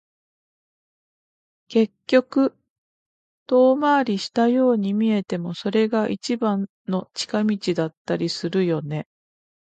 [1.67, 2.57] 結局、
[3.45, 9.05] 遠回りしたように見えても、それが一番の近道だったりするよね。